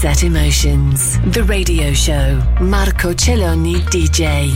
Sunset 0.00 0.24
Emotions, 0.24 1.18
the 1.32 1.44
radio 1.44 1.92
show. 1.92 2.42
Marco 2.58 3.12
Celloni 3.12 3.74
DJ. 3.90 4.48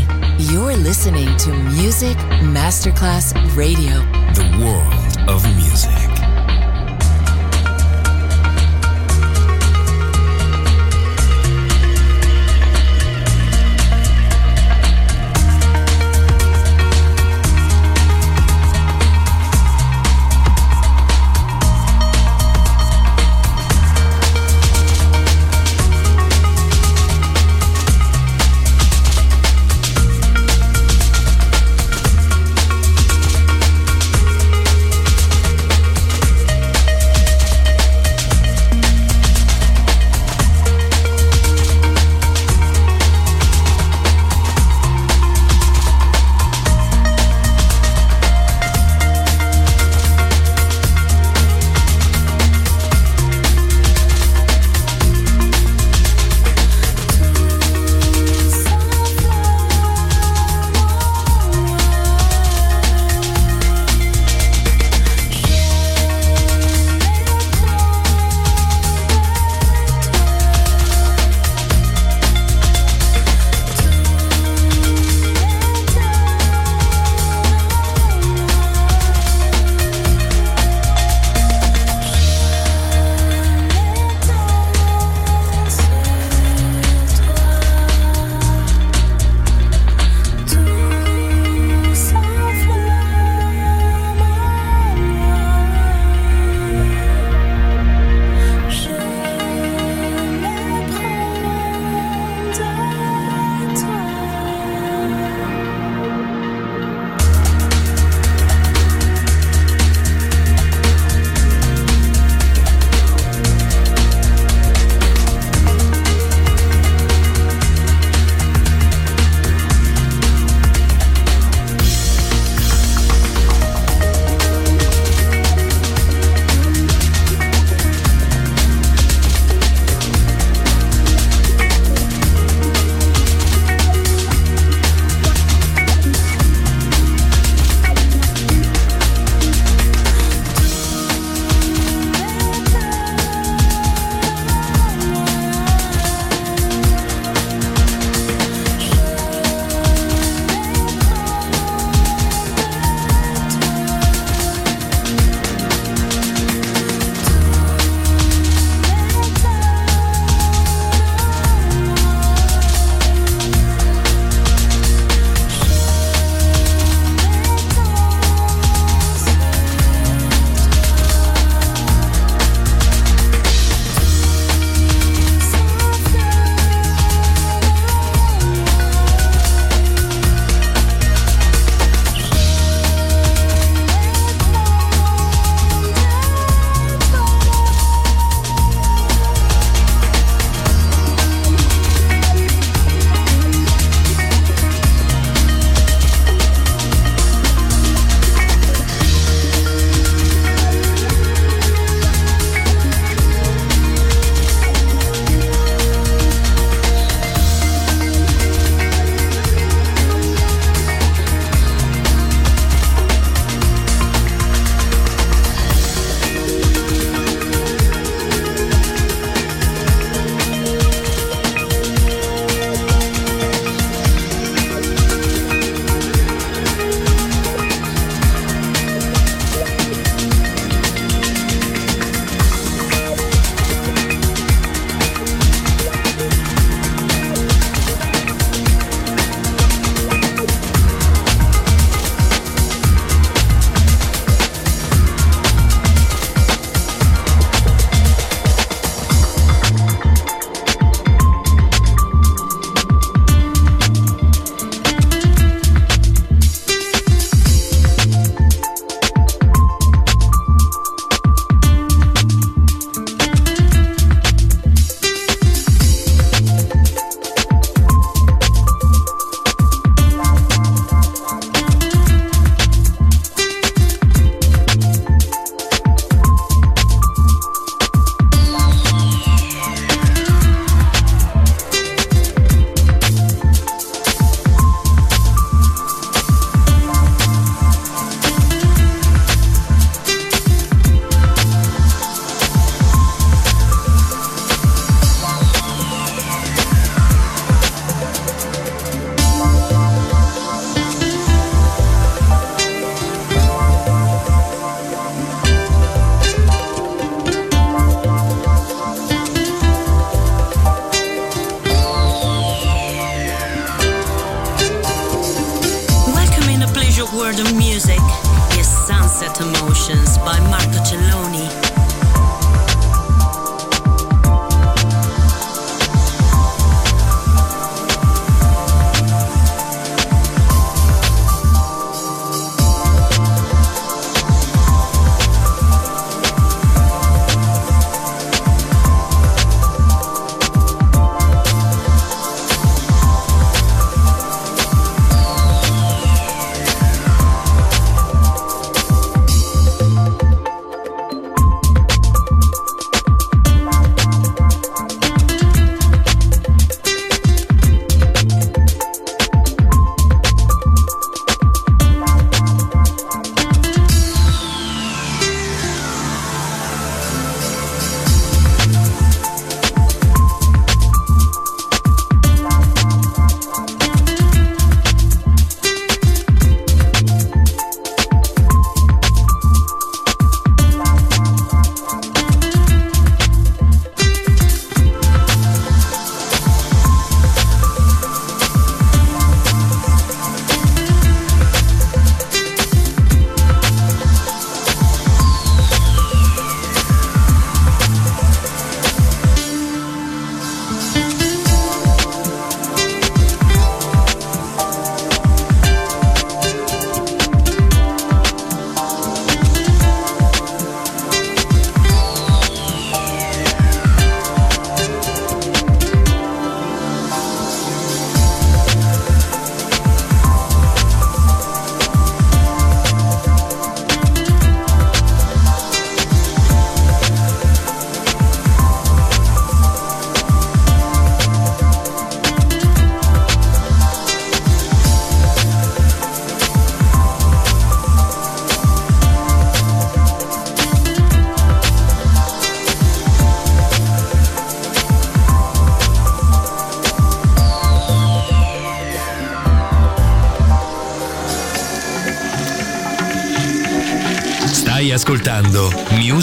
You're 0.51 0.75
listening 0.75 1.37
to 1.37 1.51
Music 1.53 2.17
Masterclass 2.41 3.35
Radio. 3.55 4.01
The 4.33 4.49
world 4.59 5.29
of 5.29 5.45
music 5.57 6.14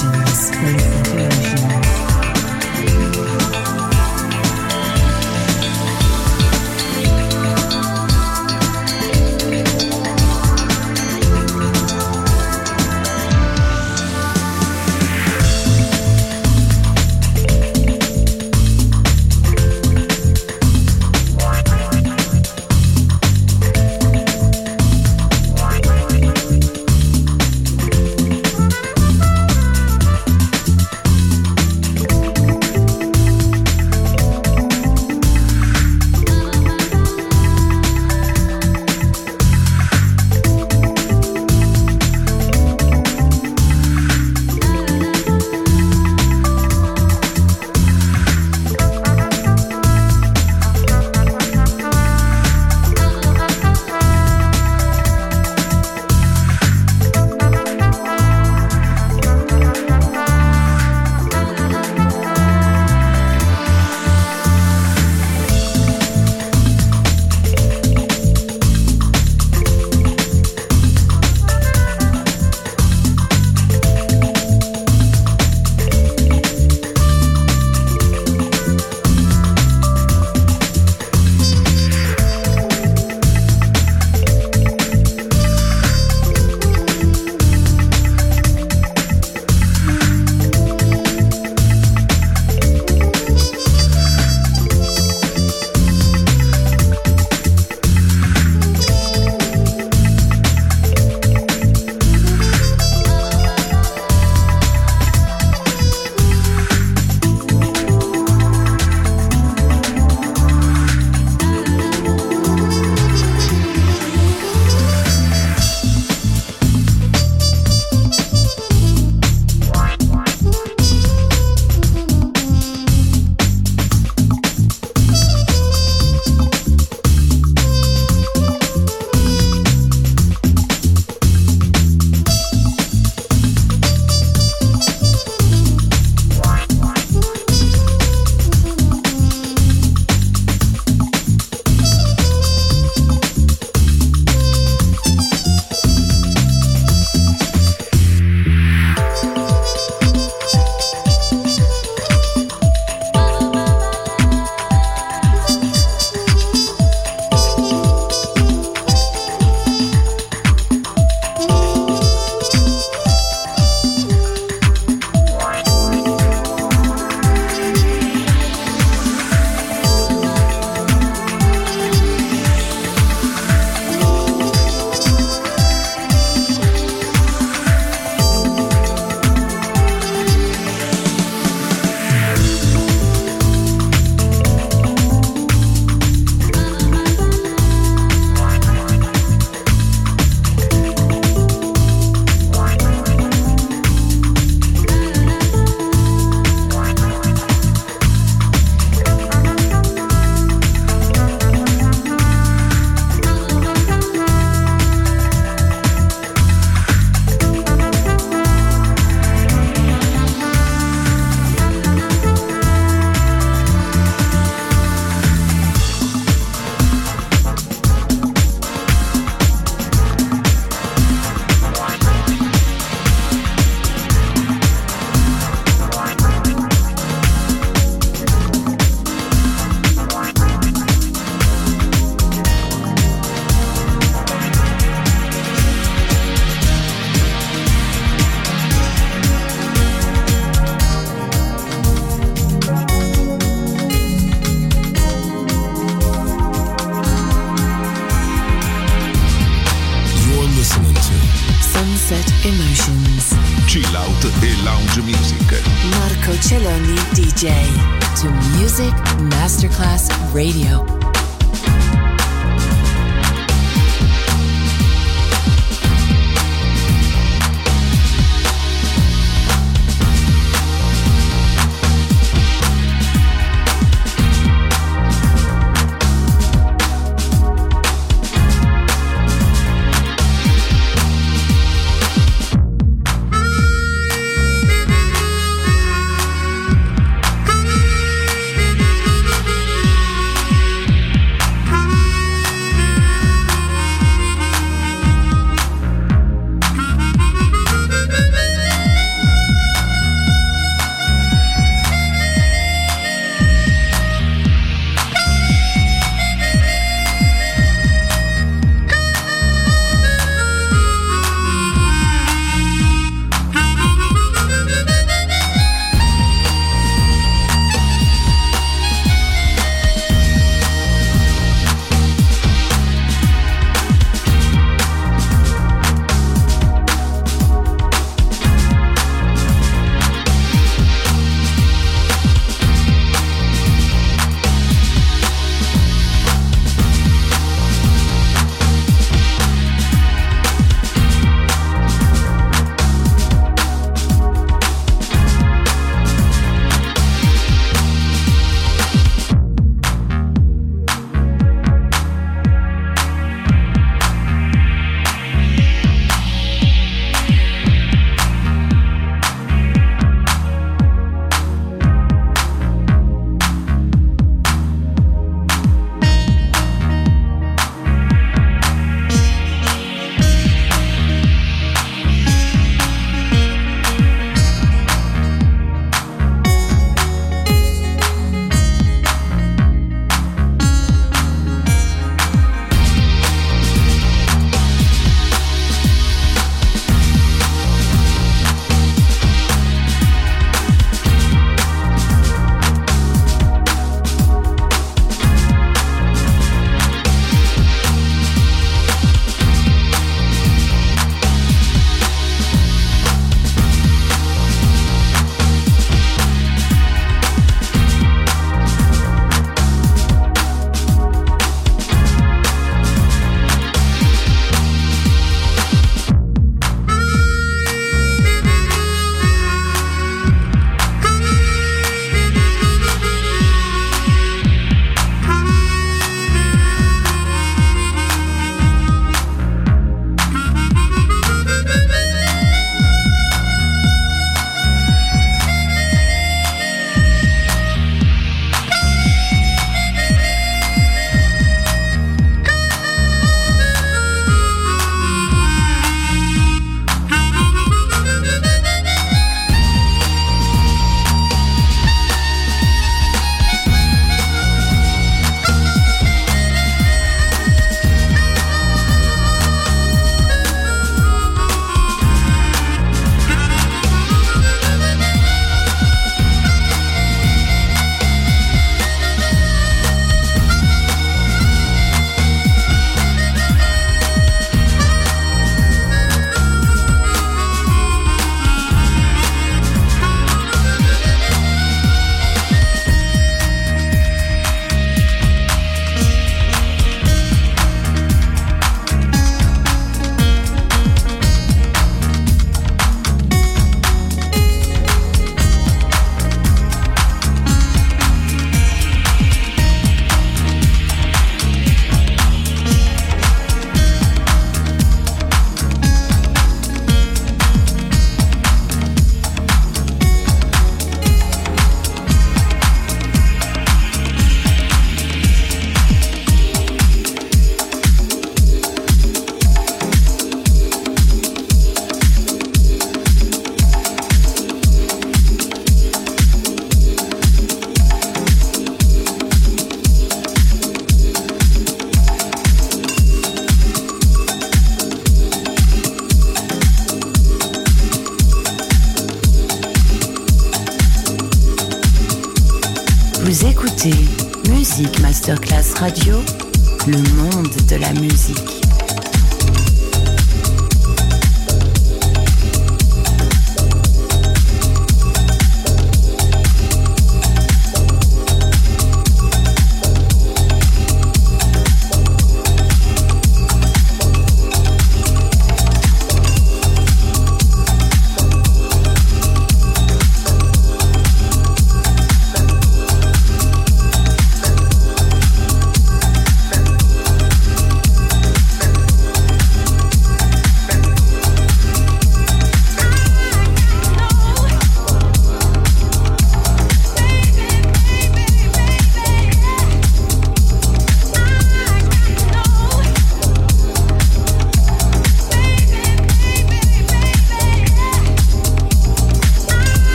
emotions. 0.00 1.01